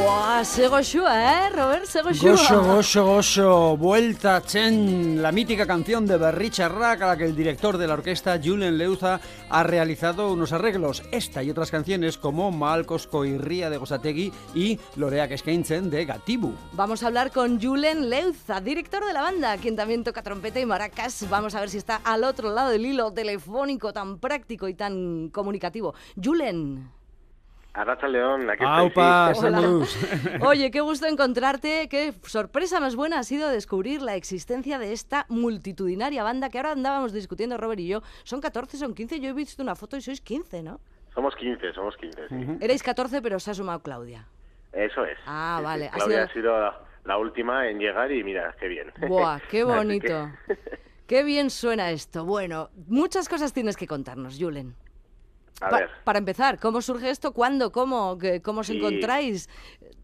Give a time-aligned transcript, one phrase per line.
[0.00, 0.42] Buah,
[0.82, 2.30] xua, eh, Robert, sego xua.
[2.30, 7.36] Gozo, gozo, gozo, vuelta Chen, la mítica canción de Berricha Rack a la que el
[7.36, 11.02] director de la orquesta Julen Leuza ha realizado unos arreglos.
[11.12, 16.54] Esta y otras canciones como Malcos Ría de Gosategui y Lorea Keskeintzen de Gatibu.
[16.72, 20.64] Vamos a hablar con Julen Leuza, director de la banda, quien también toca trompeta y
[20.64, 21.28] maracas.
[21.28, 25.28] Vamos a ver si está al otro lado del hilo telefónico tan práctico y tan
[25.28, 25.92] comunicativo.
[26.16, 26.99] Julen.
[27.80, 29.32] Arracha León, aquí ¡Aupa!
[30.42, 31.88] Oye, qué gusto encontrarte.
[31.88, 36.72] Qué sorpresa más buena ha sido descubrir la existencia de esta multitudinaria banda que ahora
[36.72, 38.02] andábamos discutiendo Robert y yo.
[38.24, 39.20] Son 14, son 15.
[39.20, 40.80] Yo he visto una foto y sois 15, ¿no?
[41.14, 42.34] Somos 15, somos 15, sí.
[42.60, 44.26] Erais 14, pero se ha sumado Claudia.
[44.72, 45.18] Eso es.
[45.26, 45.64] Ah, Sí, sí.
[45.64, 48.92] vale, ha Claudia sido- ha sido la, la última en llegar y mira, qué bien.
[49.08, 50.28] Buah, qué bonito.
[50.46, 50.58] que-
[51.06, 52.24] Qué bien suena esto.
[52.24, 54.76] Bueno, muchas cosas tienes que contarnos, Julen.
[55.60, 55.90] A Pa- ver.
[56.04, 57.32] para empezar, ¿cómo surge esto?
[57.32, 57.70] ¿Cuándo?
[57.70, 58.16] ¿Cómo?
[58.18, 58.78] ¿Qué- ¿Cómo os Sí.
[58.78, 59.48] encontráis?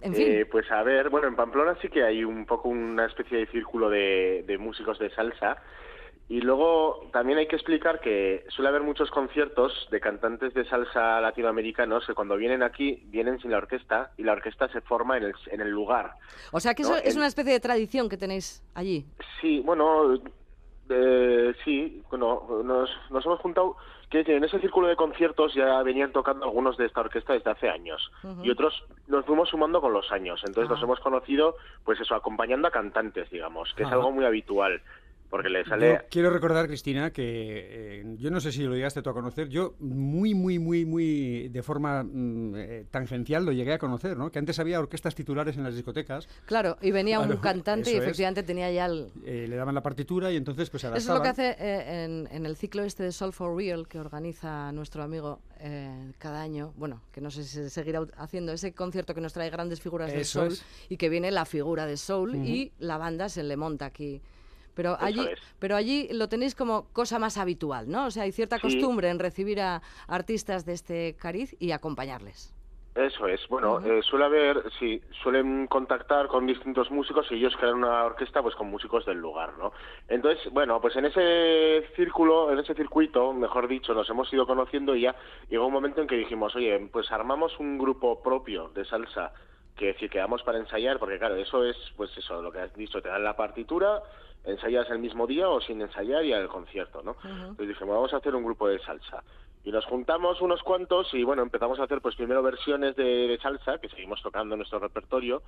[0.02, 0.26] En fin.
[0.28, 3.46] Eh, pues a ver, bueno, en Pamplona sí que hay un poco una especie de
[3.46, 5.56] círculo de, de músicos de salsa.
[6.28, 11.20] Y luego también hay que explicar que suele haber muchos conciertos de cantantes de salsa
[11.20, 15.22] latinoamericanos que cuando vienen aquí vienen sin la orquesta y la orquesta se forma en
[15.22, 16.14] el, en el lugar.
[16.50, 19.06] o sea que eso no, es el- una especie de tradición que tenéis allí.
[19.40, 20.14] Sí, bueno,
[20.88, 23.76] eh, sí, bueno, nos, nos hemos juntado,
[24.10, 27.68] que en ese círculo de conciertos ya venían tocando algunos de esta orquesta desde hace
[27.68, 28.10] años.
[28.42, 32.68] Y otros nos fuimos sumando con los años, entonces nos hemos conocido, pues eso, acompañando
[32.68, 34.80] a cantantes, digamos, que es algo muy habitual,
[35.30, 35.92] porque le sale...
[35.92, 37.22] Yo quiero recordar, Cristina, que
[38.00, 41.48] eh, yo no sé si lo llegaste tú a conocer, yo muy, muy, muy, muy
[41.48, 44.30] de forma mm, eh, tangencial lo llegué a conocer, ¿no?
[44.30, 47.94] Que antes había orquestas titulares en las discotecas, Claro, y venía un Claro, cantante y
[47.94, 48.06] eso es.
[48.08, 49.08] efectivamente tenía ya el...
[49.24, 51.52] eh, le daban la partitura y entonces pues Eso es lo que adaptaban.
[51.52, 55.40] hace eh, en, en el ciclo este de Soul for Real que organiza nuestro amigo
[55.60, 56.72] eh, cada año.
[56.76, 60.12] Bueno, que no sé si se seguirá haciendo ese concierto que nos trae grandes figuras
[60.12, 60.64] de Soul es.
[60.88, 64.20] y que viene la figura de Soul y la banda se le monta aquí.
[64.76, 65.40] Pero allí, es.
[65.58, 68.06] pero allí lo tenéis como cosa más habitual, ¿no?
[68.06, 68.62] O sea, hay cierta Sí.
[68.62, 72.52] costumbre en recibir a artistas de este cariz y acompañarles.
[72.94, 77.74] Eso es, bueno, eh, suele haber, sí, suelen contactar con distintos músicos y ellos crean
[77.74, 79.72] una orquesta pues con músicos del lugar, ¿no?
[80.08, 84.94] Entonces, bueno, pues en ese círculo, en ese circuito, mejor dicho, nos hemos ido conociendo
[84.96, 85.14] y ya
[85.50, 89.30] llegó un momento en que dijimos, oye, pues armamos un grupo propio de salsa
[89.76, 93.00] que si quedamos para ensayar, porque claro, eso es, pues eso, lo que has dicho,
[93.02, 94.02] te dan la partitura,
[94.44, 97.16] ensayas el mismo día o sin ensayar y al concierto, ¿no?
[97.24, 99.22] Entonces dijimos, vamos a hacer un grupo de salsa.
[99.64, 103.38] Y nos juntamos unos cuantos y bueno, empezamos a hacer pues primero versiones de, de
[103.38, 105.42] salsa, que seguimos tocando en nuestro repertorio,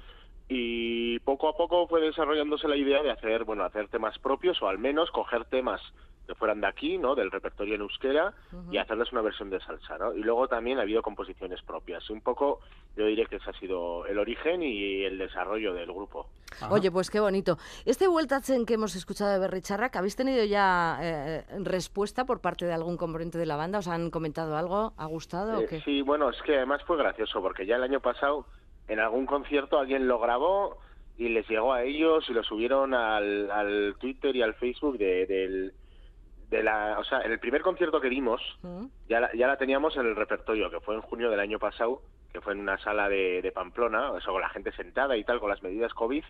[0.48, 4.68] y poco a poco fue desarrollándose la idea de hacer, bueno, hacer temas propios o
[4.68, 5.80] al menos coger temas
[6.28, 7.14] que fueran de aquí, ¿no?
[7.14, 8.34] Del repertorio en euskera
[8.70, 10.12] y hacerles una versión de salsa, ¿no?
[10.14, 12.08] Y luego también ha habido composiciones propias.
[12.10, 12.60] Un poco,
[12.98, 16.28] yo diría que ese ha sido el origen y el desarrollo del grupo.
[16.68, 17.56] Oye, pues qué bonito.
[17.86, 22.74] Este Vueltatzen que hemos escuchado de Berricharrac, ¿habéis tenido ya eh, respuesta por parte de
[22.74, 23.78] algún componente de la banda?
[23.78, 24.92] ¿Os han comentado algo?
[24.98, 25.80] ¿Ha gustado o Eh, qué?
[25.80, 28.44] sí, bueno, es que además fue gracioso porque ya el año pasado
[28.86, 30.76] en algún concierto alguien lo grabó
[31.16, 35.24] y les llegó a ellos y lo subieron al, al Twitter y al Facebook de,
[35.26, 35.74] del de
[36.50, 38.86] la, o sea, en el primer concierto que dimos ¿Mm?
[39.08, 42.00] ya la, ya la teníamos en el repertorio, que fue en junio del año pasado,
[42.32, 45.40] que fue en una sala de, de Pamplona, eso con la gente sentada y tal,
[45.40, 46.24] con las medidas COVID,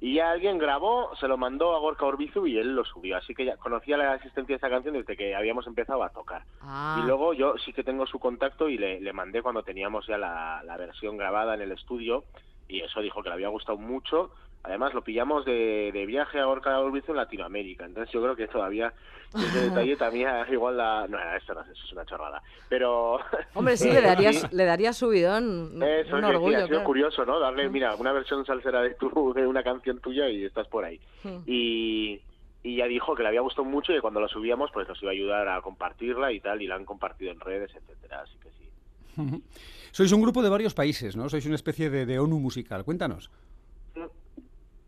[0.00, 3.34] y ya alguien grabó, se lo mandó a Gorka Orbizu y él lo subió, así
[3.34, 6.42] que ya conocía la existencia de esa canción desde que habíamos empezado a tocar.
[6.60, 10.06] Ah, Y luego yo sí que tengo su contacto y le, le mandé cuando teníamos
[10.06, 12.24] ya la, la versión grabada en el estudio
[12.68, 14.30] y eso dijo que le había gustado mucho.
[14.62, 18.46] Además lo pillamos de, de viaje a Orca Orbizu en Latinoamérica, entonces yo creo que
[18.46, 18.92] todavía
[19.34, 21.06] ese detalle también igual la...
[21.08, 22.42] No, esto no, eso es una chorrada.
[22.68, 23.18] Pero...
[23.54, 24.46] Hombre, sí, le daría, sí.
[24.50, 26.56] le daría subidón, Eso un es que sí, orgullo.
[26.56, 26.84] ha sido claro.
[26.84, 27.38] curioso, ¿no?
[27.40, 31.00] Darle, mira, una versión salsera de, tu, de una canción tuya y estás por ahí.
[31.46, 32.20] Y,
[32.62, 35.00] y ya dijo que le había gustado mucho y que cuando la subíamos pues nos
[35.02, 38.36] iba a ayudar a compartirla y tal, y la han compartido en redes, etcétera, así
[38.42, 39.42] que sí.
[39.92, 41.28] Sois un grupo de varios países, ¿no?
[41.28, 42.84] Sois una especie de, de ONU musical.
[42.84, 43.30] Cuéntanos.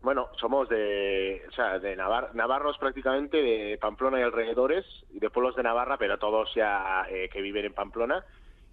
[0.03, 5.29] Bueno, somos de, o sea, de Navar- navarros prácticamente, de Pamplona y alrededores, y de
[5.29, 8.23] pueblos de Navarra, pero todos ya eh, que viven en Pamplona,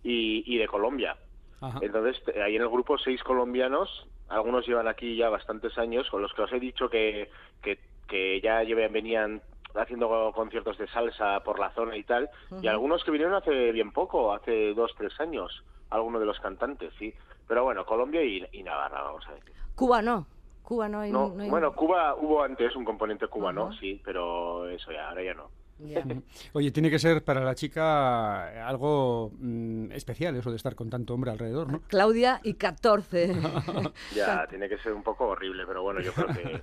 [0.03, 1.17] y, y de Colombia.
[1.61, 1.79] Ajá.
[1.83, 6.33] Entonces, hay en el grupo seis colombianos, algunos llevan aquí ya bastantes años, con los
[6.35, 7.31] que os he dicho que,
[7.63, 7.79] que,
[8.09, 9.41] que ya lleven, venían
[9.77, 12.29] haciendo conciertos de salsa por la zona y tal,
[12.61, 16.93] y algunos que vinieron hace bien poco, hace dos, tres años, algunos de los cantantes,
[16.99, 17.15] sí.
[17.47, 19.53] Pero bueno, Colombia y, y Navarra, vamos a decir.
[19.77, 20.27] Cuba no.
[20.71, 21.11] Cuba no hay.
[21.11, 25.25] No, no hay- bueno, Cuba hubo antes un componente cubano, sí, pero eso ya, ahora
[25.25, 25.51] ya no.
[26.53, 31.13] Oye, tiene que ser para la chica algo mm, especial eso de estar con tanto
[31.13, 31.81] hombre alrededor, ¿no?
[31.89, 33.35] Claudia y 14.
[34.15, 36.63] ya, tiene que ser un poco horrible, pero bueno, yo creo que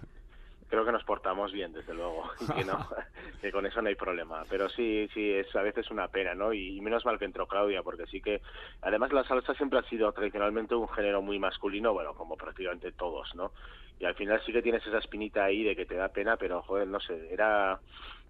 [0.68, 2.24] creo que nos portamos bien, desde luego,
[2.56, 2.88] que, no,
[3.42, 4.44] que con eso no hay problema.
[4.50, 6.54] Pero sí, sí, es a veces una pena, ¿no?
[6.54, 8.42] Y, menos mal que entró Claudia, porque sí que,
[8.82, 13.34] además la salsa siempre ha sido tradicionalmente un género muy masculino, bueno, como prácticamente todos,
[13.36, 13.52] ¿no?
[14.00, 16.62] Y al final sí que tienes esa espinita ahí de que te da pena, pero
[16.62, 17.80] joder, no sé, era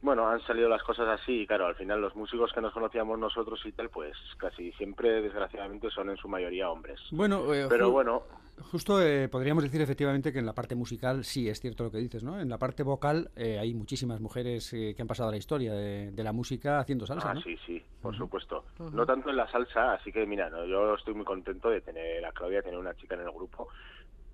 [0.01, 3.17] bueno, han salido las cosas así y claro, al final los músicos que nos conocíamos
[3.17, 7.00] nosotros y tal, pues casi siempre desgraciadamente son en su mayoría hombres.
[7.12, 8.24] Bueno, eh, pero bueno,
[8.62, 11.98] justo eh, podríamos decir efectivamente que en la parte musical sí es cierto lo que
[11.98, 12.40] dices, ¿no?
[12.40, 16.24] En la parte vocal eh, hay muchísimas mujeres que han pasado a la historia de,
[16.24, 18.66] la música haciendo salsa, ah, sí, sí, por supuesto.
[18.92, 22.32] No tanto en la salsa, así que mira, yo estoy muy contento de tener a
[22.32, 23.70] Claudia, tener una chica en el grupo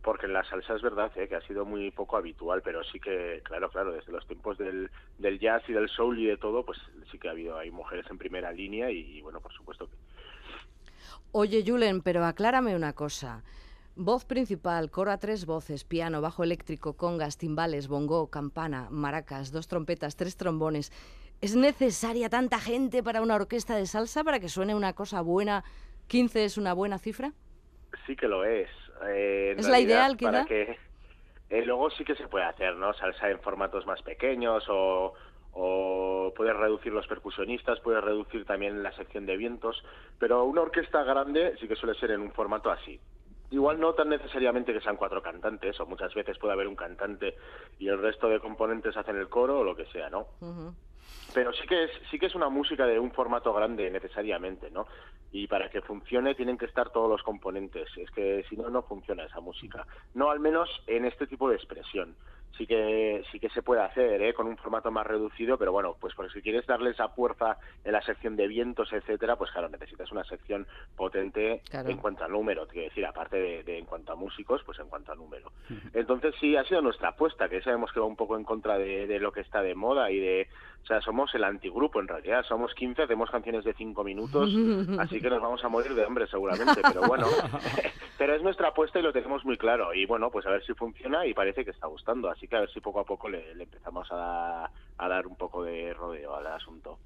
[0.04, 1.28] porque en la salsa es verdad ¿eh?
[1.28, 4.92] que ha sido muy poco habitual, pero sí que, claro, claro, desde los tiempos del,
[5.18, 6.78] del jazz y del soul y de todo, pues
[7.10, 9.96] sí que ha habido, hay mujeres en primera línea y, bueno, por supuesto que...
[11.32, 13.44] Oye, Julen, pero aclárame una cosa.
[13.96, 19.68] Voz principal, coro a tres voces, piano, bajo eléctrico, congas, timbales, bongo, campana, maracas, dos
[19.68, 20.92] trompetas, tres trombones.
[21.42, 25.64] ¿Es necesaria tanta gente para una orquesta de salsa para que suene una cosa buena?
[26.10, 27.34] ¿15 es una buena cifra?
[28.08, 28.70] Sí que lo es.
[29.06, 30.76] Eh, ¿Es la ideal, para que
[31.52, 32.96] eh, Luego sí que se puede hacer, ¿no?
[32.96, 35.14] Salsa en formatos más pequeños o,
[35.52, 39.84] o puedes reducir los percusionistas, puedes reducir también la sección de vientos,
[40.18, 43.00] pero una orquesta grande sí que suele ser en un formato así.
[43.54, 47.36] Igual no tan necesariamente que sean cuatro cantantes, o muchas veces puede haber un cantante
[47.78, 50.26] y el resto de componentes hacen el coro o lo que sea, ¿no?
[51.34, 54.88] pero sí que es sí que es una música de un formato grande necesariamente no
[55.32, 57.90] y para que funcione tienen que estar todos los componentes.
[57.98, 59.86] Es que si no no funciona esa música.
[60.14, 62.16] No al menos en este tipo de expresión
[62.58, 64.34] sí que sí que se puede hacer ¿eh?
[64.34, 67.92] con un formato más reducido pero bueno pues por si quieres darle esa fuerza en
[67.92, 72.68] la sección de vientos etcétera pues claro necesitas una sección potente en cuanto a número
[72.68, 75.52] quiero decir aparte de, en cuanto a músicos pues en cuanto a número.
[75.94, 79.08] Entonces sí ha sido nuestra apuesta que sabemos que va un poco en contra de,
[79.08, 80.48] de lo que está de moda y de
[80.84, 84.54] o sea, somos el antigrupo en realidad, somos 15, hacemos canciones de 5 minutos,
[85.00, 87.26] así que nos vamos a morir de hambre seguramente, pero bueno,
[88.18, 89.94] pero es nuestra apuesta y lo tenemos muy claro.
[89.94, 92.62] Y bueno, pues a ver si funciona y parece que está gustando, así que a
[92.62, 97.00] ver si poco a poco le, empezamos a, dar un poco de rodeo al asunto.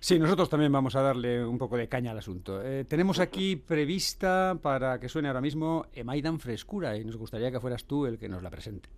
[0.00, 2.62] Sí, nosotros también vamos a darle un poco de caña al asunto.
[2.62, 7.60] Eh, tenemos aquí prevista para que suene ahora mismo Emaidan Frescura y nos gustaría que
[7.60, 8.90] fueras tú el que nos la presente.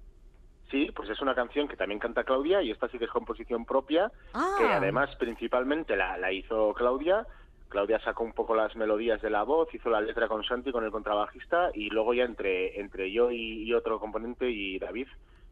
[0.70, 3.64] Sí, pues es una canción que también canta Claudia y esta sí que es composición
[3.64, 4.78] propia, que ah.
[4.78, 7.24] además principalmente la, la hizo Claudia.
[7.68, 10.84] Claudia sacó un poco las melodías de la voz, hizo la letra con Santi, con
[10.84, 15.08] el contrabajista, y luego ya entre, entre yo y otro componente y David,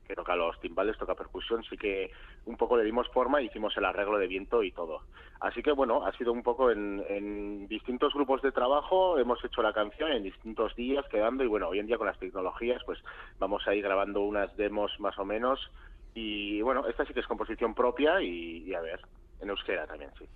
[0.06, 2.10] que toca los timbales, toca percusión, sí que
[2.46, 5.02] un poco le dimos forma y hicimos el arreglo de viento y todo.
[5.40, 9.72] Así que bueno, ha sido un poco en, distintos grupos de trabajo, hemos hecho la
[9.72, 12.98] canción en distintos días quedando y bueno, hoy en día con las tecnologías pues
[13.38, 15.70] vamos a ir grabando unas demos más o menos
[16.14, 19.00] y bueno, esta sí que es composición propia y, a ver,
[19.40, 20.26] en euskera también, sí.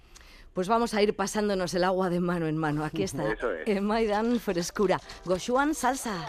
[0.55, 2.85] Pues vamos a ir pasándonos el agua de mano en mano.
[2.85, 3.33] Aquí está.
[3.33, 3.81] Eso es.
[3.81, 4.99] Maidan Frescura.
[5.25, 6.27] Goshuan Salsa.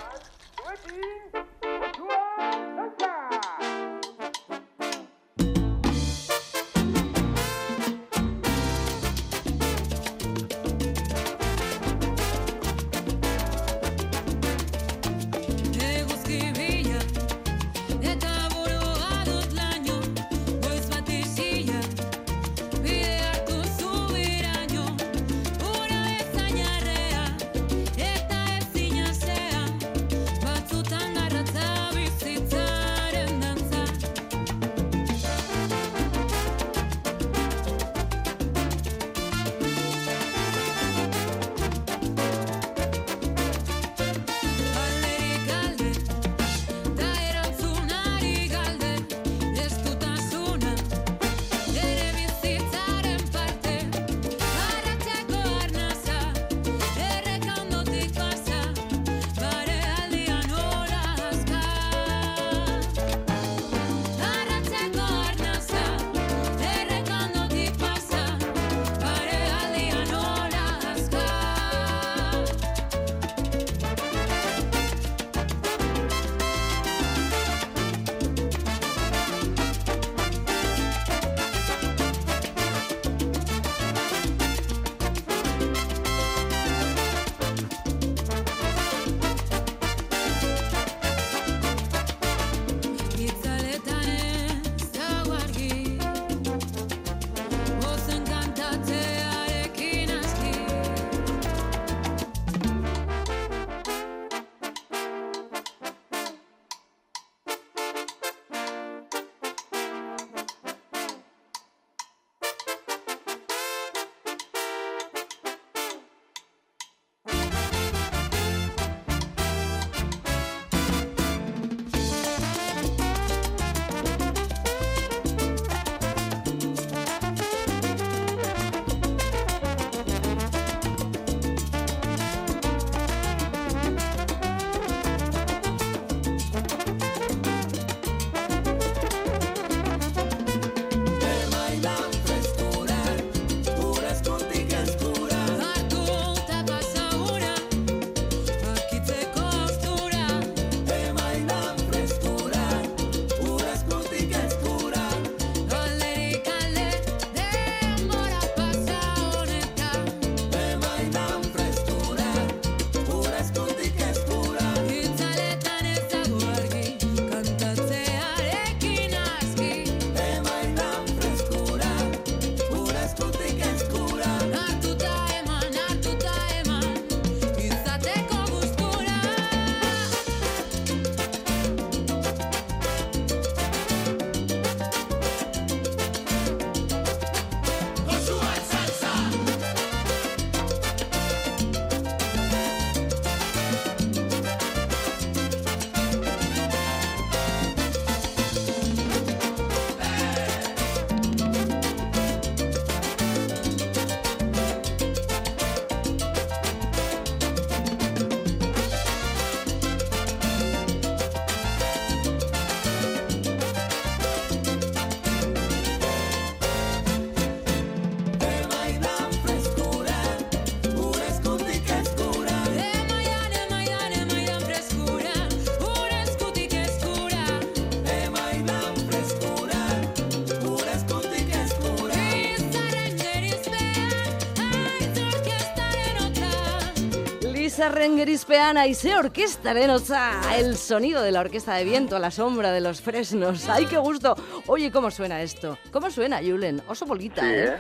[238.88, 242.82] Y se orquesta noza el sonido de la orquesta de viento a la sombra de
[242.82, 243.70] los fresnos.
[243.70, 244.36] ¡Ay, qué gusto!
[244.68, 245.78] Oye, ¿cómo suena esto?
[245.90, 246.82] ¿Cómo suena, Julen?
[246.90, 247.76] Oso bolita, ¿eh?
[247.76, 247.80] ¿eh?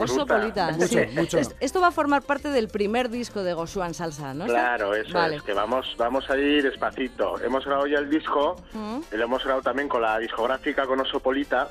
[0.00, 0.70] Oso Polita.
[1.60, 4.46] Esto va a formar parte del primer disco de Gosuan Salsa, ¿no?
[4.46, 7.40] Claro, eso es, que vamos, vamos a ir despacito.
[7.40, 8.56] Hemos grabado ya el disco,
[9.12, 11.70] y lo hemos grabado también con la discográfica, con Oso Polita.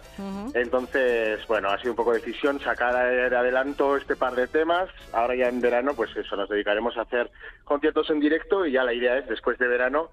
[0.54, 2.94] Entonces, bueno, ha sido un poco decisión sacar
[3.30, 4.90] de adelanto este par de temas.
[5.14, 7.32] Ahora ya en verano, pues eso, nos dedicaremos a hacer
[7.64, 10.10] conciertos en directo y ya la idea es, después de verano,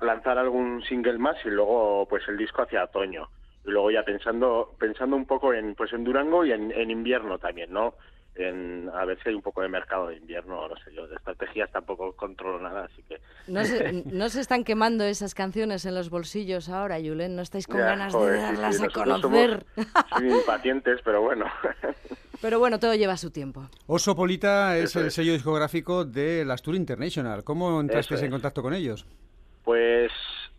[0.00, 3.28] lanzar algún single más y luego pues el disco hacia otoño
[3.64, 7.72] y luego ya pensando pensando un poco en pues en Durango y en, invierno también
[7.72, 7.94] no
[8.36, 11.14] en, a ver si hay un poco de mercado de invierno, no sé yo, de
[11.14, 13.20] estrategias tampoco controlo nada, así que...
[13.46, 17.36] ¿No se, ¿no se están quemando esas canciones en los bolsillos ahora, Julen?
[17.36, 19.64] ¿No estáis con ganas de darlas a conocer?
[20.08, 21.46] Somos impacientes, pero bueno.
[22.40, 23.68] Pero bueno, todo lleva su tiempo.
[23.86, 27.44] Oso Polita es el sello discográfico de las Tour International.
[27.44, 29.06] ¿Cómo entraste en contacto con ellos?
[29.64, 30.12] Pues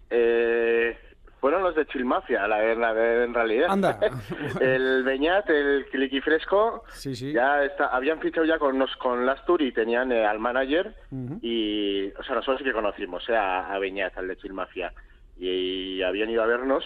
[0.10, 0.98] eh,
[1.46, 3.70] fueron los de Chilmafia, la, la, en realidad.
[3.70, 4.00] Anda.
[4.60, 9.72] el Beñat, el Cliqui Fresco, ya está, habían fichado ya con, nos, con Lastur y
[9.72, 10.96] tenían eh, al manager.
[11.44, 14.92] Y, o sea, nosotros sí que conocimos eh, a, Beñat, al de Chilmafia,
[15.38, 16.84] y, habían ido a vernos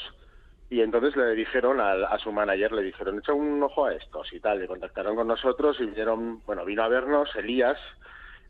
[0.69, 4.41] y entonces le dijeron a, su manager, le dijeron, echa un ojo a estos y
[4.41, 7.77] tal, le contactaron con nosotros y vinieron, bueno, vino a vernos Elías,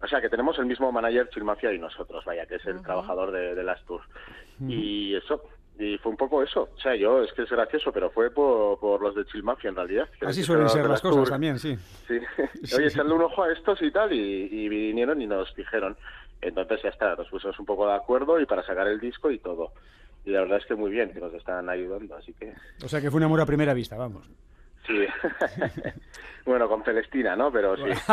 [0.02, 3.32] o sea, que tenemos el mismo manager Chilmafia y nosotros, vaya, que es el trabajador
[3.32, 4.08] de, de las tours.
[4.68, 5.44] Y eso,
[5.80, 6.70] y fue un poco eso.
[6.76, 10.10] O sea, yo, es que es gracioso, pero fue por, los de Chilmafia en realidad.
[10.22, 11.78] Así suelen ser las cosas también, sí.
[12.06, 12.20] Sí.
[12.76, 15.96] Oye, echarle un ojo a estos y tal, y, vinieron y nos dijeron.
[16.42, 19.40] Entonces ya está, nos pusimos un poco de acuerdo y para sacar el disco y
[19.40, 19.72] todo.
[20.26, 22.54] Y la verdad es que muy bien, que nos están ayudando, así que...
[22.84, 24.30] O sea que fue un amor a primera vista, vamos.
[24.86, 25.06] Sí.
[26.46, 27.52] bueno, con Celestina, ¿no?
[27.54, 27.84] Pero sí.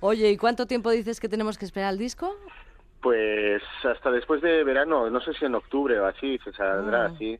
[0.00, 2.34] Oye, ¿y cuánto tiempo dices que tenemos que esperar el disco?
[3.08, 7.06] Pues hasta después de verano, no sé si en octubre o así, se saldrá ah.
[7.06, 7.38] así.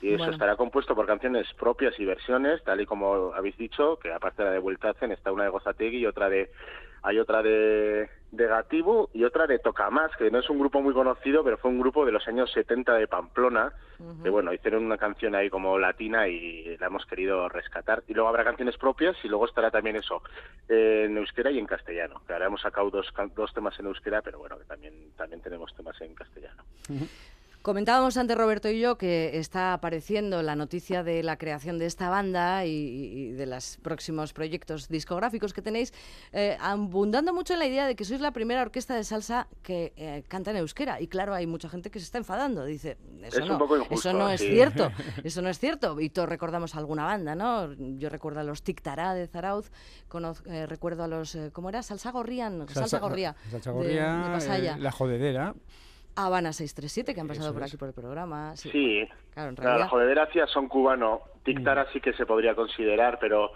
[0.00, 4.10] Y eso estará compuesto por canciones propias y versiones, tal y como habéis dicho, que
[4.10, 6.50] aparte de la de Vueltazen está una de Gozategui y otra de
[7.02, 10.94] hay otra de, de Gatibu y otra de Tocamás, que no es un grupo muy
[10.94, 13.72] conocido, pero fue un grupo de los años 70 de Pamplona,
[14.22, 18.02] que bueno, hicieron una canción ahí como latina y la hemos querido rescatar.
[18.08, 20.22] Y luego habrá canciones propias y luego estará también eso,
[20.68, 22.22] en euskera y en castellano.
[22.26, 25.74] Que ahora hemos sacado dos, dos temas en euskera, pero bueno, que también, también tenemos
[25.74, 26.62] temas en castellano.
[27.62, 32.08] Comentábamos antes Roberto y yo que está apareciendo la noticia de la creación de esta
[32.08, 35.92] banda y, de los próximos proyectos discográficos que tenéis,
[36.32, 39.92] eh, abundando mucho en la idea de que sois la primera orquesta de salsa que
[39.96, 41.02] eh, canta en euskera.
[41.02, 42.64] Y claro, hay mucha gente que se está enfadando.
[42.64, 43.58] Dice, eso no,
[43.90, 44.90] eso no es cierto,
[45.22, 46.00] eso no es cierto.
[46.00, 47.74] Y todos recordamos alguna banda, ¿no?
[47.98, 49.70] Yo recuerdo a los Tic Tará de Zarauz,
[50.46, 51.82] eh, recuerdo a los, ¿cómo era?
[51.82, 55.54] Salsa Gorrián, Salsa, Gorría, Salsa Gorría, La Jodedera.
[56.16, 58.56] Habana 637, que han pasado por aquí por el programa.
[58.56, 61.22] Sí, claro, la jodedera hacía son cubano.
[61.44, 61.86] Tictara mm.
[61.92, 63.52] sí que se podría considerar, pero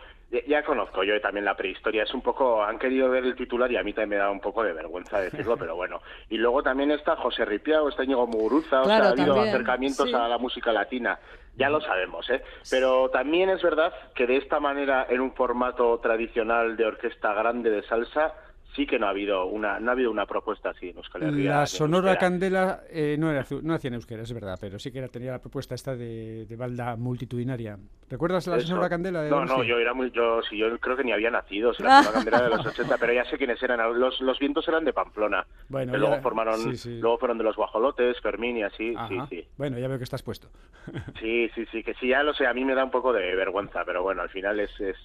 [0.47, 2.03] ya, conozco yo también la prehistoria.
[2.03, 4.41] Es un poco, han querido ver el titular y a mí también me da un
[4.41, 6.01] poco de vergüenza decirlo, pero bueno.
[6.29, 10.29] Y luego también está José Ripiao, está Íñigo Muguruza, o sea, ha habido acercamientos a
[10.29, 11.19] la música latina.
[11.57, 12.43] Ya lo sabemos, ¿eh?
[12.69, 17.71] Pero también es verdad que de esta manera, en un formato tradicional de orquesta grande
[17.71, 18.35] de salsa,
[18.75, 21.51] sí que no ha habido una no ha habido una propuesta así en Euskal Herria.
[21.51, 24.99] La Sonora Candela eh, no era no hacía en euskera, es verdad, pero sí que
[24.99, 27.79] era, tenía la propuesta esta de, de balda multitudinaria.
[28.11, 29.29] ¿Recuerdas la Sonora Candela?
[29.29, 32.13] no, no, yo era muy yo sí, yo creo que ni había nacido, la Sonora
[32.13, 33.99] Candela de los 80, pero ya sé quiénes eran.
[33.99, 35.47] Los, los vientos eran de Pamplona.
[35.69, 36.61] Bueno, luego formaron
[37.01, 39.49] luego fueron de los guajolotes, Fermín y así, sí, sí.
[39.57, 40.49] Bueno, ya veo que estás puesto.
[41.21, 43.35] sí, sí, sí, que sí, ya lo sé, a mí me da un poco de
[43.35, 44.97] vergüenza, pero bueno, al final es, es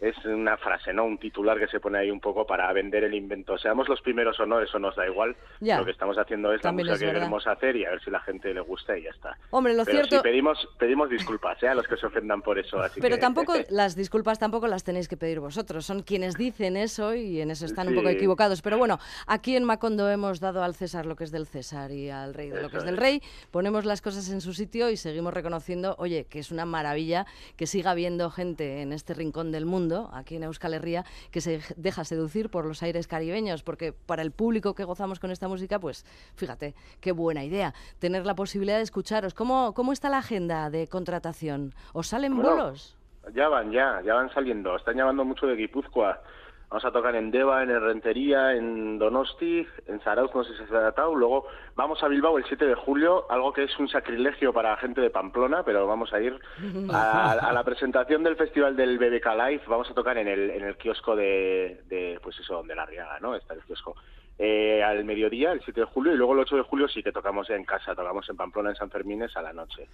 [0.00, 1.04] es una frase, ¿no?
[1.04, 3.58] Un titular que se pone ahí un poco para vender el invento.
[3.58, 5.36] Seamos los primeros o no, eso nos da igual.
[5.60, 8.20] Lo que estamos haciendo es la música que queremos hacer y a ver si la
[8.20, 9.36] gente le gusta y ya está.
[9.50, 10.16] Hombre, lo Pero cierto...
[10.16, 11.68] Sí, pedimos, pedimos disculpas ¿eh?
[11.68, 12.78] a los que se ofendan por eso.
[13.00, 15.84] Pero tampoco, las disculpas tampoco las tenéis que pedir vosotros.
[15.84, 18.62] Son quienes dicen eso y en eso están un poco equivocados.
[18.62, 22.10] Pero bueno, aquí en Macondo hemos dado al César lo que es del César y
[22.10, 23.20] al rey de lo que es del rey.
[23.50, 27.66] Ponemos las cosas en su sitio y seguimos reconociendo, oye, que es una maravilla que
[27.66, 32.04] siga habiendo gente en este rincón del mundo, aquí en Euskal Herria que se deja
[32.04, 36.04] seducir por los aires caribeños, porque para el público que gozamos con esta música, pues
[36.36, 39.34] fíjate, qué buena idea, tener la posibilidad de escucharos.
[39.34, 41.74] ¿Cómo, cómo está la agenda de contratación?
[41.92, 42.96] ¿Os salen bolos?
[43.34, 44.76] Ya van, ya, ya van saliendo.
[44.76, 46.22] Están llamando mucho de Guipúzcoa.
[46.70, 50.76] Vamos a tocar en Deva, en Rentería, en Donosti, en Zarauz, no sé si se
[50.76, 51.14] ha tratado.
[51.14, 55.00] Luego vamos a Bilbao el 7 de julio, algo que es un sacrilegio para gente
[55.00, 56.38] de Pamplona, pero vamos a ir
[56.92, 59.62] a, la presentación del festival del BBK Live.
[59.66, 63.18] Vamos a tocar en el, en el kiosco de, de pues eso, de La Riaga,
[63.20, 63.34] ¿no?
[63.34, 63.94] Está el kiosco.
[64.38, 67.10] Eh, al mediodía, el 7 de julio, y luego el 8 de julio sí que
[67.10, 69.88] tocamos en casa, tocamos en Pamplona, en San Fermines a la noche.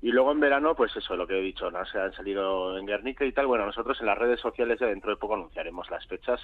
[0.00, 1.84] Y luego en verano, pues eso, lo que he dicho, ¿no?
[1.84, 3.46] Se han salido en Guernica y tal.
[3.46, 6.40] Bueno, nosotros en las redes sociales ya dentro de poco anunciaremos las fechas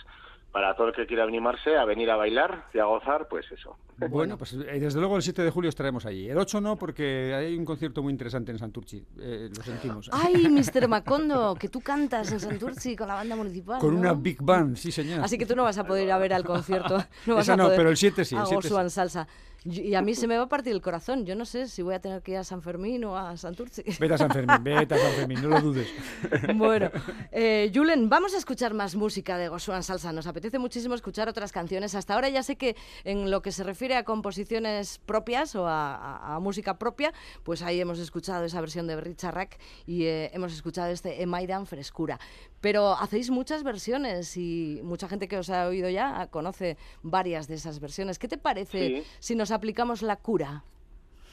[0.53, 3.77] para todo el que quiera animarse a venir a bailar y a gozar, pues eso.
[4.11, 6.29] Bueno, pues eh, desde luego el 7 de julio estaremos allí.
[6.29, 10.11] El 8 no, porque hay un concierto muy interesante en Santurci, eh, lo sentimos.
[10.13, 10.87] Ay, Mr.
[10.89, 13.81] Macondo, que tú cantas en Santurci con la banda municipal.
[13.81, 15.25] Con una big band, sí señor.
[15.25, 17.03] Así que tú no vas a poder ir a ver al concierto.
[17.27, 18.69] No vas A no, poder pero el 7 sí, el a 7 sí.
[18.69, 19.27] Gosuan Salsa.
[19.65, 21.27] Y a mí se me va a partir el corazón.
[21.27, 23.83] Yo no sé si voy a tener que ir a San Fermín o a Santurci.
[23.99, 25.89] Vete a San Fermín, vete a San Fermín, no lo dudes.
[26.55, 26.91] Bueno,
[27.33, 30.13] eh, Julen, vamos a escuchar más música de Gosuan Salsa.
[30.13, 31.95] Nos apetece muchísimo escuchar otras canciones.
[31.97, 35.97] Hasta ahora ya sé que en lo que se refiere a composiciones propias o a,
[35.97, 40.31] a- a música propia, pues ahí hemos escuchado esa versión de Richard Rack y eh,
[40.33, 42.21] hemos escuchado este Emaidan Frescura.
[42.61, 47.55] Pero hacéis muchas versiones y mucha gente que os ha oído ya conoce varias de
[47.55, 48.19] esas versiones.
[48.19, 49.03] ¿Qué te parece Sí.
[49.21, 50.63] si nos aplicamos la cura?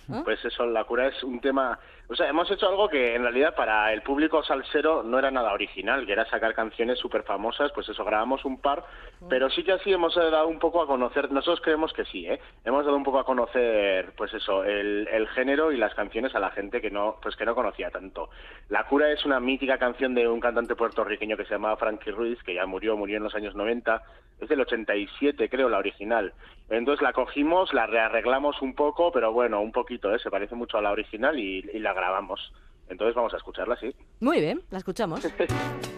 [0.09, 0.21] ¿Ah?
[0.23, 1.79] Pues eso, la cura es un tema...
[2.09, 5.53] O sea, hemos hecho algo que en realidad para el público salsero no era nada
[5.53, 8.83] original, que era sacar canciones súper famosas, pues eso, grabamos un par,
[9.29, 12.39] pero sí que así hemos dado un poco a conocer, nosotros creemos que sí, ¿eh?
[12.65, 16.39] Hemos dado un poco a conocer, pues eso, el, el género y las canciones a
[16.39, 18.29] la gente que no, pues que no conocía tanto.
[18.69, 22.41] La cura es una mítica canción de un cantante puertorriqueño que se llamaba Frankie Ruiz,
[22.43, 24.01] que ya murió, murió en los años 90,
[24.41, 26.33] es del 87 creo la original.
[26.69, 30.19] Entonces la cogimos, la rearreglamos un poco, pero bueno, un poquito, ¿eh?
[30.19, 32.53] se parece mucho a la original y, y la grabamos.
[32.89, 33.95] Entonces vamos a escucharla, sí.
[34.19, 35.21] Muy bien, la escuchamos.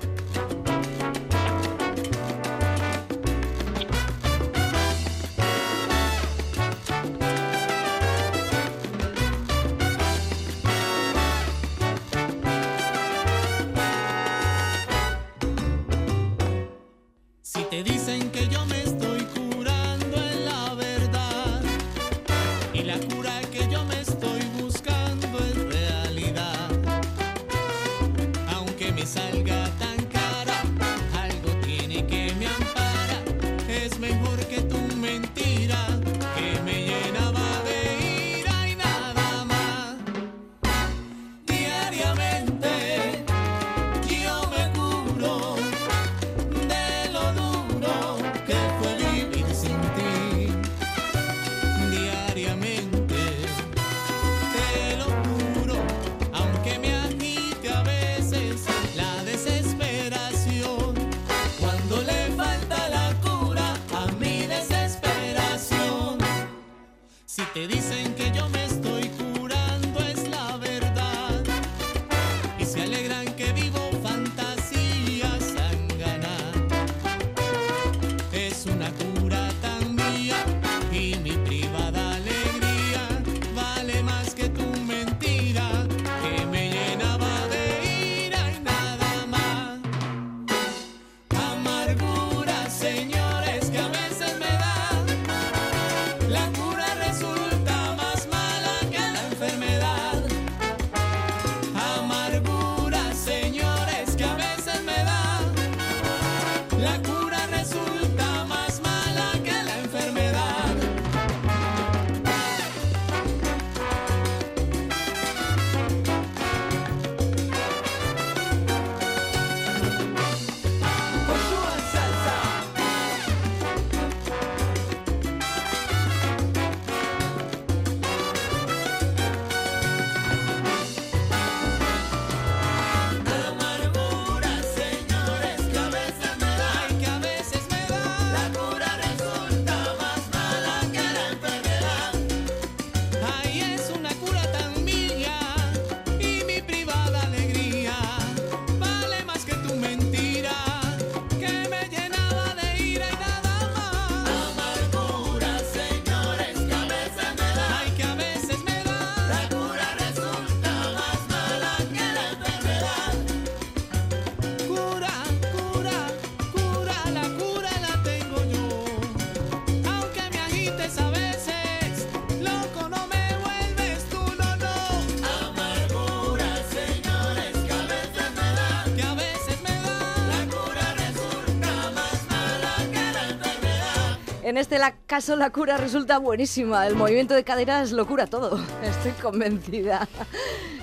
[184.56, 186.88] En este caso la cura resulta buenísima.
[186.88, 188.58] El movimiento de caderas lo cura todo.
[188.84, 190.08] Estoy convencida.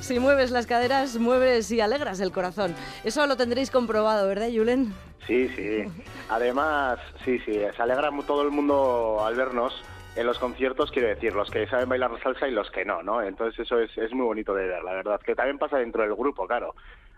[0.01, 2.75] Si mueves las caderas, mueves y alegras el corazón.
[3.03, 4.93] Eso lo tendréis comprobado, ¿verdad, Julen?
[5.27, 5.85] Sí, sí.
[6.29, 9.83] Además, sí, sí, se alegra todo el mundo al vernos
[10.17, 13.23] en los conciertos, quiero decir, los que saben bailar salsa y los que no, ¿no?
[13.23, 15.19] Entonces eso es, es muy bonito de ver, la verdad.
[15.25, 16.75] Que también pasa dentro del grupo, claro.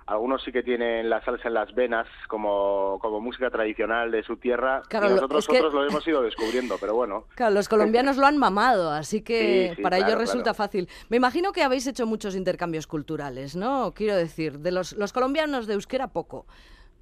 [0.06, 4.36] Algunos sí que tienen la salsa en las venas como, como música tradicional de su
[4.36, 7.24] tierra Claro, y nosotros es que- lo hemos ido descubriendo, pero bueno.
[7.36, 10.56] Claro, los colombianos lo han mamado, así que Sí, sí, para claro, ellos resulta claro.
[10.56, 10.88] fácil.
[11.08, 13.92] Me imagino que habéis hecho muchos intercambios culturales, ¿no?
[13.94, 16.44] Quiero decir, de los, los colombianos de euskera poco.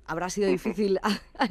[0.06, 0.98] Habrá sido difícil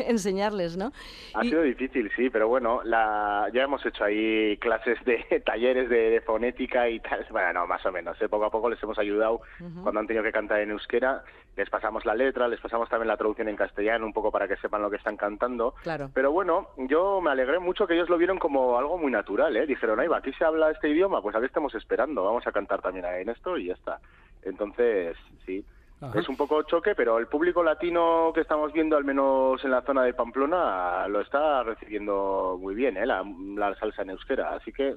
[0.08, 0.92] enseñarles, ¿no?
[1.34, 5.90] Ha Y- sido difícil, sí, pero bueno, la, ya hemos hecho ahí clases de talleres
[5.90, 7.26] de, de fonética y tal.
[7.32, 8.22] Bueno, no, más o menos.
[8.22, 8.28] ¿eh?
[8.30, 9.42] Poco a poco les hemos ayudado
[9.84, 11.24] cuando han tenido que cantar en euskera.
[11.56, 14.56] Les pasamos la letra, les pasamos también la traducción en castellano, un poco para que
[14.58, 15.74] sepan lo que están cantando.
[15.84, 16.10] Claro.
[16.14, 19.66] Pero bueno, yo me alegré mucho que ellos lo vieron como algo muy natural, ¿eh?
[19.66, 22.82] Dijeron, ahí va, aquí se habla este idioma, pues aquí estamos esperando, vamos a cantar
[22.82, 24.00] también en esto y ya está.
[24.44, 25.66] Entonces, sí.
[26.00, 26.20] Ajá.
[26.20, 29.84] Es un poco choque, pero el público latino que estamos viendo, al menos en la
[29.84, 33.06] zona de Pamplona, lo está recibiendo muy bien, ¿eh?
[33.06, 33.24] la,
[33.56, 34.56] la salsa en euskera.
[34.56, 34.96] Así que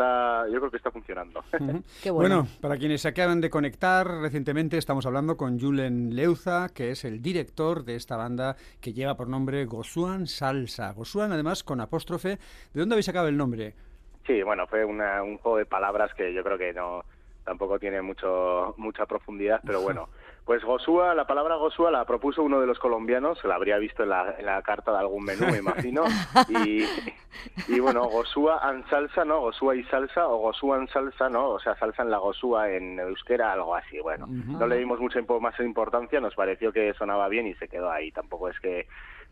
[0.00, 1.42] está, yo creo que está funcionando.
[2.02, 2.46] Qué bueno.
[2.60, 7.22] para quienes se acaban de conectar, recientemente estamos hablando con Julen Leuza, que es el
[7.22, 10.92] director de esta banda que lleva por nombre Gosuan Salsa.
[10.92, 12.38] Gosuan, además, con apóstrofe.
[12.74, 13.74] ¿De dónde habéis sacado el nombre?
[14.26, 17.02] Sí, bueno, fue una- un juego de palabras que yo creo que no
[17.44, 20.08] tampoco tiene mucho mucha profundidad, pero bueno.
[20.46, 24.04] Pues Gosúa, la palabra Gosúa la propuso uno de los colombianos, se la habría visto
[24.04, 26.04] en la, en la carta de algún menú, me imagino.
[26.48, 26.84] Y,
[27.66, 29.40] y bueno, Gosúa en salsa, ¿no?
[29.40, 31.48] Gosúa y salsa, o Gosúa en salsa, ¿no?
[31.48, 33.98] O sea, salsa en la Gosúa en euskera, algo así.
[33.98, 37.66] Bueno, no le dimos mucha impo- más importancia, nos pareció que sonaba bien y se
[37.66, 38.12] quedó ahí.
[38.12, 38.86] Tampoco es que,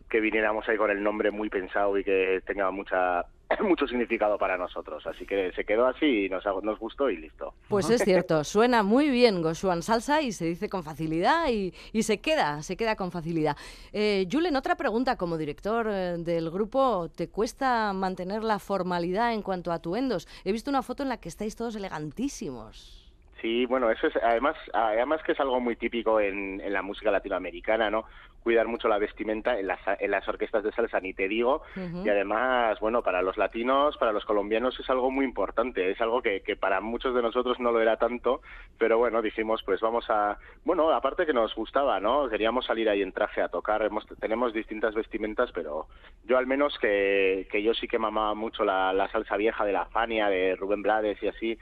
[0.09, 3.25] que viniéramos ahí con el nombre muy pensado y que tenga mucha
[3.61, 5.05] mucho significado para nosotros.
[5.07, 7.53] Así que se quedó así y nos, nos gustó y listo.
[7.69, 12.03] Pues es cierto, suena muy bien Gosuan Salsa y se dice con facilidad y, y
[12.03, 13.55] se queda, se queda con facilidad.
[13.93, 19.41] Eh, Julen, otra pregunta, como director eh, del grupo, ¿te cuesta mantener la formalidad en
[19.41, 20.27] cuanto a atuendos?
[20.43, 23.01] He visto una foto en la que estáis todos elegantísimos.
[23.41, 27.11] Sí, bueno, eso es además, además que es algo muy típico en, en la música
[27.11, 28.05] latinoamericana, ¿no?
[28.45, 31.63] Cuidar mucho la vestimenta en las, en las orquestas de salsa, ni te digo.
[32.03, 35.89] Y además, bueno, para los latinos, para los colombianos es algo muy importante.
[35.89, 38.41] Es algo que, que para muchos de nosotros no lo era tanto,
[38.77, 40.37] pero bueno, dijimos, pues vamos a...
[40.63, 42.29] Bueno, aparte que nos gustaba, ¿no?
[42.29, 43.81] Queríamos salir ahí en traje a tocar.
[43.81, 45.87] Hemos, tenemos distintas vestimentas, pero
[46.25, 49.73] yo al menos que, que yo sí que mamaba mucho la, la salsa vieja de
[49.73, 51.57] la Fania, de Rubén Blades y así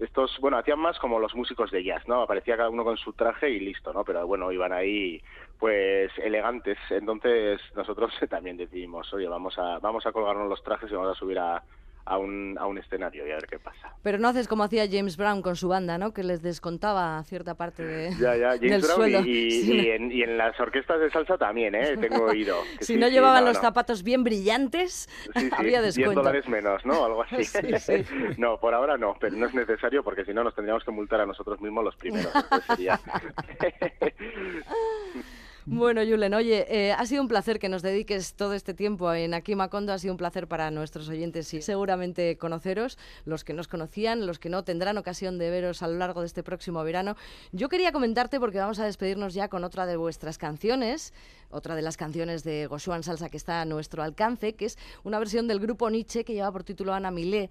[0.00, 2.22] estos, bueno, hacían más como los músicos de jazz, ¿no?
[2.22, 4.02] Aparecía cada uno con su traje y listo, ¿no?
[4.04, 5.22] Pero bueno, iban ahí,
[5.58, 6.78] pues, elegantes.
[6.88, 11.18] Entonces nosotros también decidimos, oye, vamos a, vamos a colgarnos los trajes y vamos a
[11.18, 11.62] subir a,
[12.10, 13.94] a, un, a un escenario y a ver qué pasa.
[14.02, 16.12] Pero no haces como hacía James Brown con su banda, ¿no?
[16.12, 20.36] Que les descontaba cierta parte de, Ya, ya, del James Brown y, en, y en
[20.36, 21.96] las orquestas de salsa también, ¿eh?
[21.96, 22.56] Tengo oído.
[22.78, 23.62] que si sí, no sí, llevaban no, los no.
[23.62, 25.08] zapatos bien brillantes,
[25.56, 26.20] había 10 descuento.
[26.22, 27.04] dólares menos, ¿no?
[27.04, 27.44] Algo así.
[27.60, 28.04] Sí, sí.
[28.38, 31.20] No, por ahora no, pero no es necesario porque si no nos tendríamos que multar
[31.20, 32.32] a nosotros mismos los primeros.
[32.34, 33.00] Entonces sería...
[35.66, 39.34] Bueno, Julen, oye, eh, ha sido un placer que nos dediques todo este tiempo en
[39.34, 39.92] Aquí Macondo.
[39.92, 42.96] Ha sido un placer para nuestros oyentes y seguramente conoceros,
[43.26, 46.26] los que nos conocían, los que no tendrán ocasión de veros a lo largo de
[46.26, 47.14] este próximo verano.
[47.52, 51.12] Yo quería comentarte, porque vamos a despedirnos ya con otra de vuestras canciones,
[51.50, 55.18] otra de las canciones de Goshuan Salsa que está a nuestro alcance, que es una
[55.18, 57.50] versión del grupo Nietzsche que lleva por título Ana Milé.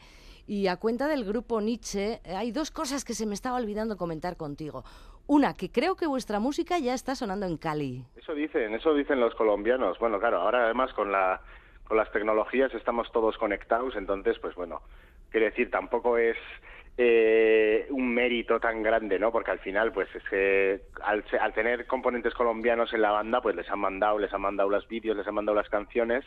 [0.49, 3.97] Y a cuenta del grupo Nietzsche, eh, hay dos cosas que se me estaba olvidando
[3.97, 4.83] comentar contigo.
[5.27, 8.03] Una, que creo que vuestra música ya está sonando en Cali.
[8.15, 9.99] Eso dicen, eso dicen los colombianos.
[9.99, 11.39] Bueno, claro, ahora además con la
[11.83, 14.81] con las tecnologías estamos todos conectados, entonces, pues bueno,
[15.29, 16.37] quiero decir, tampoco es
[17.01, 19.31] eh, un mérito tan grande, ¿no?
[19.31, 23.55] Porque al final, pues es que al, al tener componentes colombianos en la banda, pues
[23.55, 26.25] les han mandado, les han mandado los vídeos, les han mandado las canciones,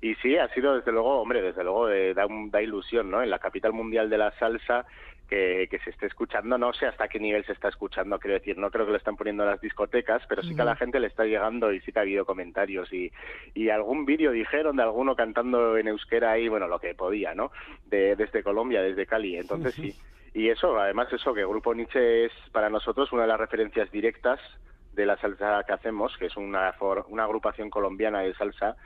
[0.00, 3.20] y sí, ha sido desde luego, hombre, desde luego eh, da, da ilusión, ¿no?
[3.20, 4.86] En la capital mundial de la salsa
[5.32, 8.58] que, que se esté escuchando, no sé hasta qué nivel se está escuchando, quiero decir,
[8.58, 11.00] no creo que lo están poniendo en las discotecas, pero sí que a la gente
[11.00, 13.10] le está llegando y sí que ha habido comentarios y,
[13.54, 17.50] y algún vídeo dijeron de alguno cantando en euskera ahí, bueno, lo que podía, ¿no?
[17.86, 19.96] De, desde Colombia, desde Cali, entonces sí.
[20.34, 24.38] Y eso, además eso, que Grupo Nietzsche es para nosotros una de las referencias directas
[24.92, 28.76] de la salsa que hacemos, que es una, for- una agrupación colombiana de salsa,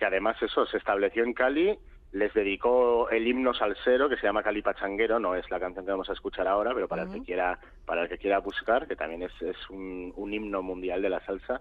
[0.00, 1.78] que además eso se estableció en Cali,
[2.12, 5.90] les dedicó el himno salsero que se llama Cali Pachanguero, no es la canción que
[5.92, 8.96] vamos a escuchar ahora, pero para el que quiera, para el que quiera buscar, que
[8.96, 11.60] también es, es un, un himno mundial de la salsa.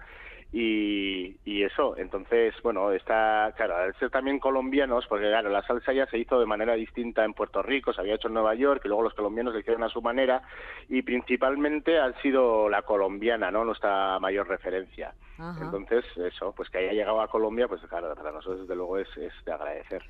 [0.53, 5.93] y, y eso, entonces, bueno, está, claro, al ser también colombianos, porque claro, la salsa
[5.93, 8.81] ya se hizo de manera distinta en Puerto Rico, se había hecho en Nueva York,
[8.83, 10.41] y luego los colombianos lo hicieron a su manera,
[10.89, 13.63] y principalmente ha sido la colombiana, ¿no?
[13.63, 15.13] Nuestra mayor referencia.
[15.61, 19.07] Entonces, eso, pues que haya llegado a Colombia, pues claro, para nosotros desde luego es,
[19.17, 20.03] es de agradecer.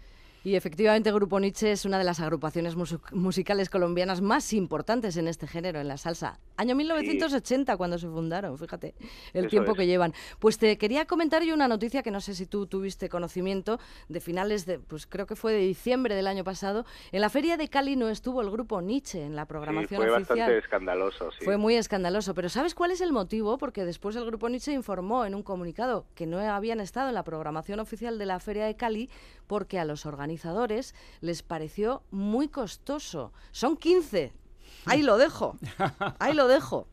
[0.44, 2.76] Y efectivamente Grupo Nietzsche es una de las agrupaciones
[3.12, 6.40] musicales colombianas más importantes en este género, en la salsa.
[6.62, 8.94] Año 1980 cuando se fundaron, fíjate
[9.34, 9.78] el Eso tiempo es.
[9.80, 10.14] que llevan.
[10.38, 14.20] Pues te quería comentar yo una noticia que no sé si tú tuviste conocimiento de
[14.22, 16.86] finales de, pues creo que fue de diciembre del año pasado.
[17.12, 20.12] En la feria de Cali no estuvo el Grupo Nietzsche en la Sí, programación fue
[20.12, 20.38] oficial.
[20.38, 21.44] bastante escandaloso, sí.
[21.46, 23.58] Fue muy escandaloso, pero ¿sabes cuál es el motivo?
[23.58, 27.24] Porque después el Grupo Nietzsche informó en un comunicado que no habían estado en la
[27.24, 29.10] programación oficial de la Feria de Cali
[29.48, 33.34] porque a los organizadores les pareció muy costoso.
[33.52, 34.32] Son 15.
[34.86, 35.56] Ahí lo dejo.
[36.20, 36.88] Ahí lo dejo.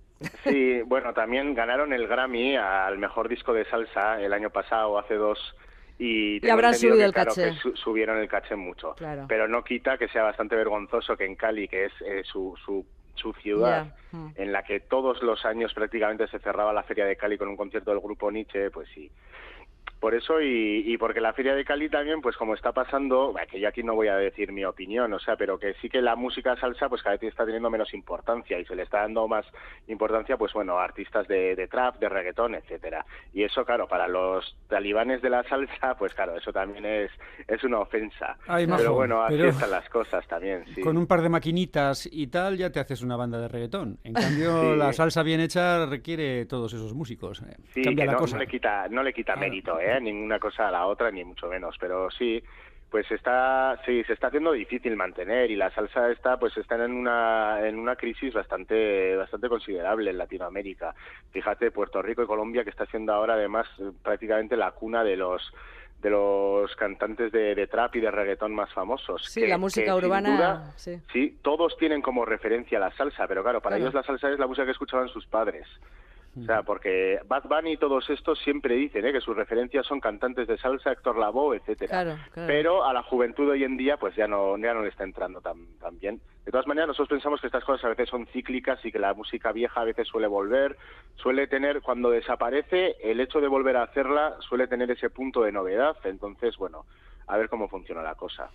[0.45, 5.15] Sí, bueno, también ganaron el Grammy al mejor disco de salsa el año pasado, hace
[5.15, 5.39] dos.
[5.99, 7.51] Y, habrán subido que, el claro, caché.
[7.51, 8.95] que su- subieron el caché mucho.
[8.95, 9.27] Claro.
[9.29, 12.85] Pero no quita que sea bastante vergonzoso que en Cali, que es eh, su, su,
[13.15, 14.29] su ciudad, mm.
[14.37, 17.57] en la que todos los años prácticamente se cerraba la Feria de Cali con un
[17.57, 19.11] concierto del grupo Nietzsche, pues sí.
[20.01, 23.59] Por eso y, y porque la Feria de Cali también, pues como está pasando, que
[23.59, 26.15] yo aquí no voy a decir mi opinión, o sea, pero que sí que la
[26.15, 29.45] música salsa pues cada vez está teniendo menos importancia y se le está dando más
[29.89, 33.05] importancia, pues bueno, a artistas de, de trap, de reggaetón, etcétera.
[33.33, 37.11] Y eso, claro, para los talibanes de la salsa, pues claro, eso también es,
[37.49, 38.37] es una ofensa.
[38.47, 40.81] Ay, majo, pero bueno, así pero- están las cosas también, sí.
[40.81, 43.99] Con un par de maquinitas y tal ya te haces una banda de reggaetón.
[44.05, 44.77] En cambio, Sí.
[44.79, 47.43] la salsa bien hecha requiere todos esos músicos.
[47.43, 47.57] eh.
[47.75, 48.37] Sí, Cambia que la no, cosa.
[48.37, 49.41] no le quita, no le quita Claro.
[49.49, 49.88] mérito, ¿eh?
[50.01, 51.77] Ninguna cosa a la otra, ni mucho menos.
[51.79, 52.43] Pero sí,
[52.91, 56.93] pues está, sí, se está haciendo difícil mantener y la salsa está, pues está en
[56.93, 60.95] una, en una crisis bastante, bastante considerable en Latinoamérica.
[61.31, 65.17] Fíjate, Puerto Rico y Colombia que está siendo ahora además eh, prácticamente la cuna de
[65.17, 65.53] los
[66.01, 69.21] de los cantantes de, de trap y de reggaetón más famosos.
[69.25, 70.37] Sí, que- la música urbana.
[70.37, 70.97] duda, sí.
[71.13, 73.91] Sí, todos tienen como referencia la salsa, pero claro, para Claro.
[73.91, 75.67] ellos la salsa es la música que escuchaban sus padres.
[76.41, 79.13] O sea, porque Bad Bunny y todos estos siempre dicen ¿eh?
[79.13, 81.89] que sus referencias son cantantes de salsa, Héctor Lavoe, etcétera.
[82.05, 82.47] Claro, claro.
[82.47, 85.41] Pero a la juventud hoy en día, pues ya no, ya no le está entrando
[85.41, 86.21] tan, tan bien.
[86.45, 89.15] De todas maneras, nosotros pensamos que estas cosas a veces son cíclicas y que la
[89.15, 90.77] música vieja a veces suele volver,
[91.17, 95.51] suele tener, cuando desaparece, el hecho de volver a hacerla suele tener ese punto de
[95.51, 95.97] novedad.
[96.05, 96.85] Entonces, bueno,
[97.27, 98.49] a ver cómo funciona la cosa.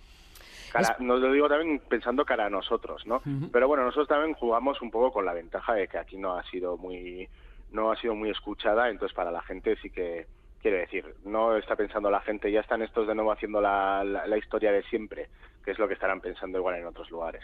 [0.72, 3.20] Cara- Nos lo digo también pensando cara a nosotros, ¿no?
[3.52, 6.42] Pero bueno, nosotros también jugamos un poco con la ventaja de que aquí no ha
[6.44, 7.28] sido muy
[7.74, 10.26] no ha sido muy escuchada, entonces para la gente sí que
[10.62, 14.26] quiero decir, no está pensando la gente, ya están estos de nuevo haciendo la, la,
[14.26, 15.28] la historia de siempre,
[15.62, 17.42] que es lo que estarán pensando igual en otros lugares.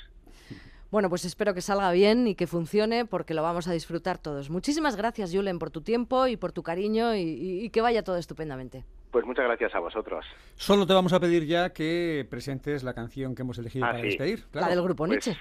[0.90, 4.50] Bueno, pues espero que salga bien y que funcione porque lo vamos a disfrutar todos.
[4.50, 8.02] Muchísimas gracias, Julen, por tu tiempo y por tu cariño y, y- y que vaya
[8.02, 8.84] todo estupendamente.
[9.12, 10.24] Pues muchas gracias a vosotros.
[10.56, 14.00] Solo te vamos a pedir ya que presentes la canción que hemos elegido Ah, para
[14.00, 14.06] sí.
[14.08, 14.44] despedir.
[14.52, 15.36] La del grupo Pues, Nietzsche.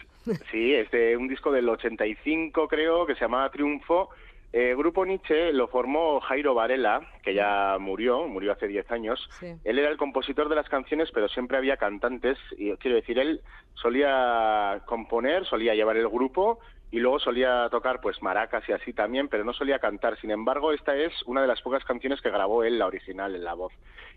[0.51, 4.09] sí, es de un disco del 85 creo, que se llamaba Triunfo.
[4.51, 9.29] Eh, Grupo Nietzsche lo formó Jairo Varela, que ya murió, murió hace 10 años.
[9.39, 9.53] Sí.
[9.63, 12.37] Él era el compositor de las canciones, pero siempre había cantantes.
[12.57, 13.41] Y quiero decir, él
[13.75, 16.59] solía componer, solía llevar el grupo
[16.91, 20.19] y luego solía tocar pues maracas y así también, pero no solía cantar.
[20.19, 23.43] Sin embargo, esta es una de las pocas canciones que grabó él, la original, en
[23.43, 23.73] la voz.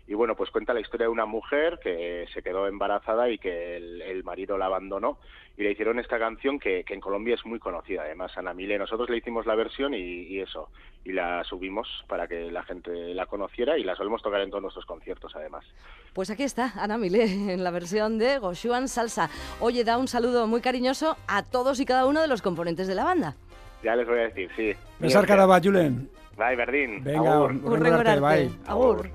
[0.07, 3.77] Y bueno, pues cuenta la historia de una mujer que se quedó embarazada y que
[3.77, 5.19] el, el marido la abandonó
[5.55, 8.77] y le hicieron esta canción que, que en Colombia es muy conocida, además, Ana Mile.
[8.79, 10.69] Nosotros le hicimos la versión y, y eso,
[11.05, 14.63] y la subimos para que la gente la conociera y la solemos tocar en todos
[14.63, 15.63] nuestros conciertos, además.
[16.13, 19.29] Pues aquí está, Ana Milé, en la versión de Goshuan Salsa.
[19.59, 22.95] Oye, da un saludo muy cariñoso a todos y cada uno de los componentes de
[22.95, 23.35] la banda.
[23.83, 24.73] Ya les voy a decir, sí.
[24.99, 26.09] Besar caraba, Julen.
[26.37, 27.03] Bye, Verdín.
[27.03, 27.51] Venga, Agur.
[27.85, 28.19] arte, arte.
[28.21, 28.49] bye.
[28.65, 29.09] Agur.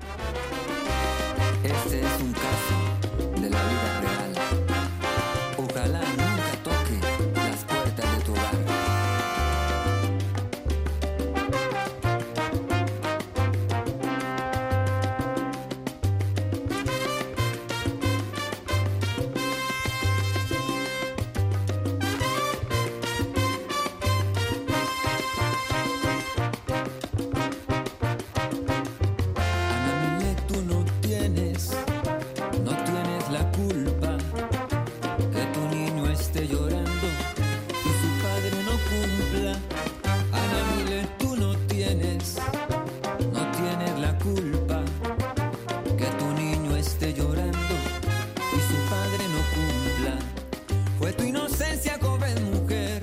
[50.99, 53.01] Fue tu inocencia, joven mujer,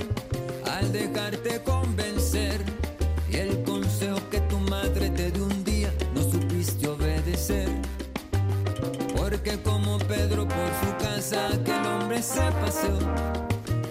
[0.70, 2.60] al dejarte convencer.
[3.30, 7.70] Y el consejo que tu madre te dio un día no supiste obedecer.
[9.16, 12.98] Porque como Pedro por su casa aquel hombre se paseó,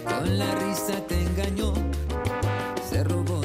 [0.05, 1.73] con la risa te engañó,
[2.87, 3.44] se robó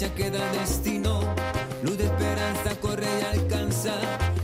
[0.00, 1.20] la revancha queda destino.
[1.82, 3.94] Luz de esperanza corre y alcanza,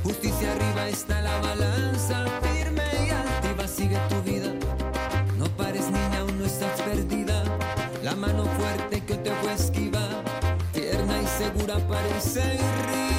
[0.02, 4.52] justicia arriba está la balanza, firme y altiva sigue tu vida.
[5.38, 7.42] No pares niña, aún no estás perdida.
[8.02, 10.08] La mano fuerte que te fue esquiva,
[10.72, 13.15] tierna y segura parece y